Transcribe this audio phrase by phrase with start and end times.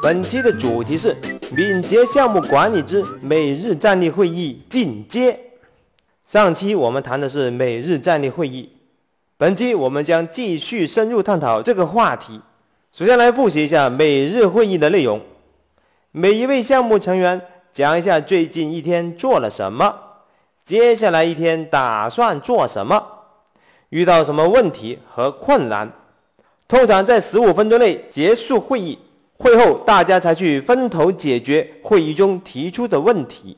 [0.00, 1.16] 本期的主题是
[1.50, 5.38] 敏捷项目管理之每日站立会议进阶。
[6.24, 8.70] 上期我们谈的是每日站立会议，
[9.36, 12.40] 本期我们将继续深入探讨这个话题。
[12.92, 15.20] 首先来复习一下每日会议的内容，
[16.12, 17.40] 每一位项目成员
[17.72, 19.92] 讲一下最近一天做了什么，
[20.64, 23.04] 接下来一天打算做什么，
[23.88, 25.90] 遇到什么问题和困难。
[26.68, 28.98] 通常在十五分钟内结束会议，
[29.38, 33.56] 会后大家才去分头解决会议中提出的问题。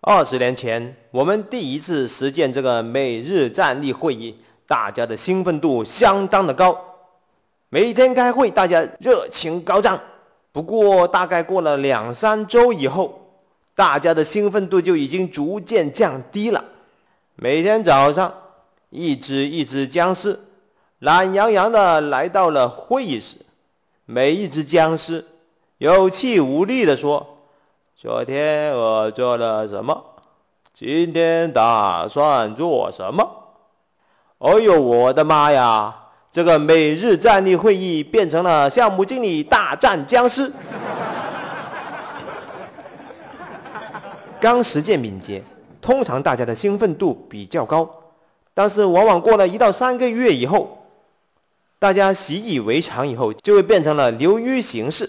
[0.00, 6.78] 二十年前，我们第一次实践这个每日站立会议，大家的兴奋度相当的高。
[7.68, 9.98] 每天开会，大家热情高涨。
[10.52, 13.32] 不过，大概过了两三周以后，
[13.74, 16.64] 大家的兴奋度就已经逐渐降低了。
[17.34, 18.32] 每天早上，
[18.90, 20.38] 一只一只僵尸
[21.00, 23.36] 懒洋洋的来到了会议室，
[24.08, 25.24] 每一只僵尸
[25.78, 27.34] 有气无力地说。
[27.96, 30.00] 昨天我做了什么？
[30.72, 33.28] 今天打算做什么？
[34.38, 35.92] 哎呦，我的妈呀！
[36.30, 40.52] 这个每日站立会议变成了项目经理大战僵尸。
[44.38, 45.42] 刚实践敏捷，
[45.80, 47.90] 通常大家的兴奋度比较高，
[48.54, 50.85] 但是往往过了一到三个月以后，
[51.78, 55.08] 大家习以为常以后，就会变成了流于形式。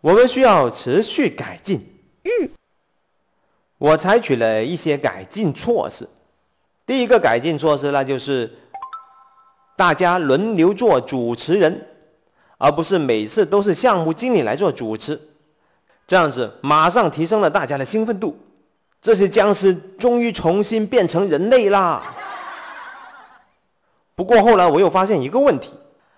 [0.00, 1.80] 我们需要持续改进。
[2.22, 2.50] 嗯，
[3.78, 6.08] 我采取了一些改进措施。
[6.86, 8.52] 第一个改进措施，那就是
[9.76, 11.86] 大家轮流做主持人，
[12.58, 15.20] 而不是每次都是项目经理来做主持。
[16.06, 18.38] 这样子马上提升了大家的兴奋度。
[19.02, 22.14] 这些僵尸终于重新变成人类啦！
[24.14, 25.74] 不过后来我又发现一个问题：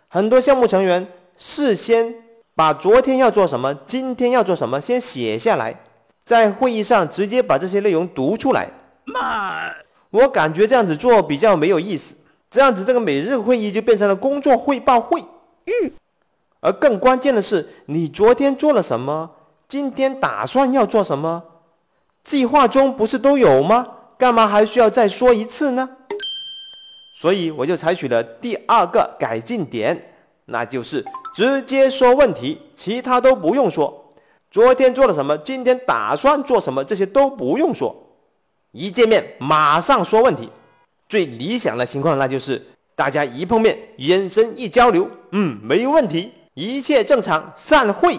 [0.08, 1.06] 很多项目成员
[1.36, 2.14] 事先
[2.54, 5.78] 把昨天要做什么、今天要做什么先写下来。
[6.24, 8.68] 在会议上直接把这些内容读出来，
[9.04, 9.70] 妈，
[10.10, 12.14] 我感觉这样子做比较没有意思。
[12.50, 15.20] 这样子这个每日会议就变成了工作汇报会。
[15.20, 15.92] 嗯，
[16.60, 19.30] 而更关键的是，你昨天做了什么？
[19.68, 21.42] 今天打算要做什么？
[22.24, 23.86] 计划中不是都有吗？
[24.18, 25.88] 干嘛还需要再说一次呢？
[27.18, 30.00] 所以我就采取了第二个改进点，
[30.44, 34.08] 那就是直接说问题，其他都不用说。
[34.52, 35.36] 昨天做了什么？
[35.38, 36.84] 今天打算做什么？
[36.84, 37.92] 这些都不用说，
[38.70, 40.48] 一见面马上说问题。
[41.08, 42.64] 最理想的情况，那就是
[42.94, 48.16] 大家一碰面，眼神一交流，嗯，没问题，一切正常，散会。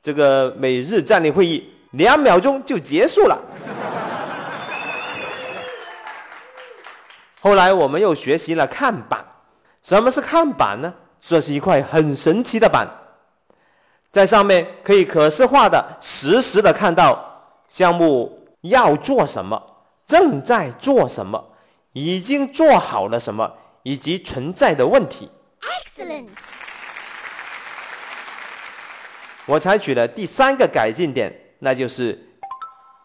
[0.00, 3.38] 这个每日战略会议两秒钟就结束了。
[7.40, 9.24] 后来我们又学习了看板。
[9.82, 10.92] 什么是看板呢？
[11.20, 12.86] 这是一块很神奇的板。
[14.10, 19.62] 在上面可以可视化的、实时的看到项目要做什么、
[20.06, 21.52] 正在做什么、
[21.92, 23.50] 已经做好了什么
[23.82, 25.30] 以及存在的问题。
[25.60, 26.28] Excellent。
[29.46, 32.18] 我采取了第三个改进点，那就是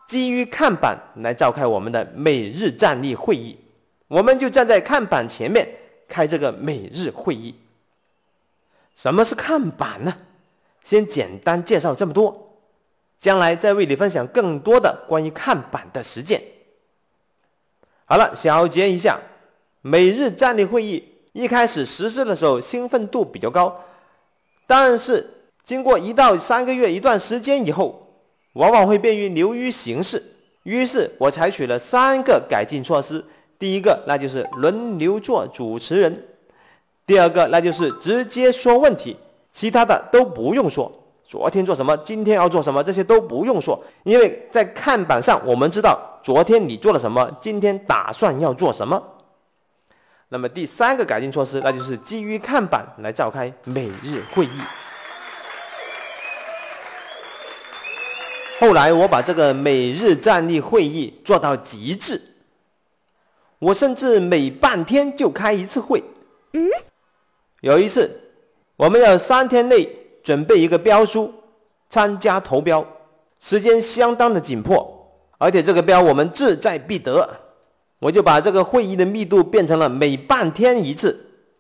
[0.07, 3.57] 基于看板来召开我们的每日站立会议。
[4.13, 5.67] 我们就站在看板前面
[6.07, 7.55] 开这个每日会议。
[8.93, 10.15] 什么是看板呢？
[10.83, 12.59] 先简单介绍这么多，
[13.17, 16.39] 将来再为你分享更多的关于看板的实践。
[18.05, 19.19] 好了，小结一下，
[19.81, 23.83] 每日站立会议一开始实施的时候兴奋度比较高，
[24.67, 25.27] 但是
[25.63, 28.13] 经过一到三个月一段时间以后，
[28.53, 30.21] 往往会变于流于形式。
[30.61, 33.25] 于是我采取了三个改进措施：
[33.59, 36.11] 第一个，那就是轮流做主持人；
[37.05, 39.15] 第二个，那就是直接说问题。
[39.51, 40.91] 其他的都不用说，
[41.23, 49.01] 昨天做什么，今天要做什么，这些都不用说，因为在看板上我们知道昨天你做了什么，今天打算要做什么。
[50.29, 54.59] 那么第三个改进措施，那就是基于看板来召开每日会议。
[58.59, 62.19] 后来我把这个每日站立会议做到极致，
[63.63, 66.03] 我甚至每半天就开一次会。
[66.51, 66.69] 嗯，
[67.61, 68.19] 有一次。
[68.75, 69.87] 我们要三天内
[70.23, 71.31] 准备一个标书，
[71.89, 72.85] 参加投标，
[73.39, 75.07] 时间相当的紧迫，
[75.37, 77.29] 而且这个标我们志在必得，
[77.99, 81.17] 我就把这个会议的密度变成了每半天一次，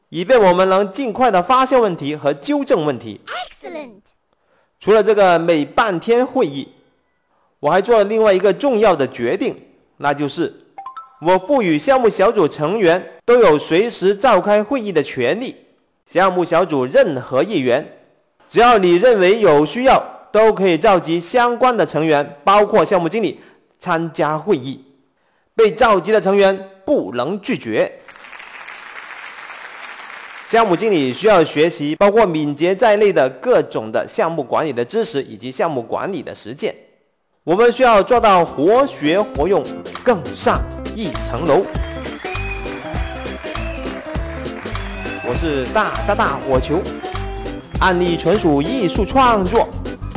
[0.09, 3.21] 以便我们能尽快的发现问题和纠正问题。
[3.27, 4.01] Excellent。
[4.79, 6.67] 除了这个每半天会议，
[7.59, 9.55] 我还做了另外一个重要的决定，
[9.97, 10.51] 那就是
[11.25, 15.55] 我赋予项目小组成员都有随时召开会议的权利。
[16.05, 17.85] 项目小组任何一员，
[18.49, 23.39] 只要你认为有需要，都可以召集相关的成员，包括项目经理
[23.79, 24.83] 参加会议。
[25.55, 27.89] 被召集的成员不能拒绝。
[30.49, 36.75] 项目经理需要学习包括敏捷在内的各种的项目管理的知识以及项目管理的实践。
[37.43, 39.63] 我们需要做到活学活用，
[40.03, 40.59] 更上
[40.95, 41.65] 一层楼。
[45.25, 46.81] 我是大大大火球，
[47.79, 49.69] 案例纯属艺术创作，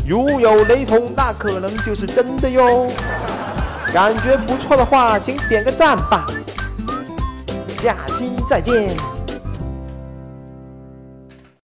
[0.06, 2.90] 如有雷同，那可能就是真的哟。
[3.92, 6.26] 感觉不错的话，请点个赞吧。
[7.78, 9.15] 下期再见。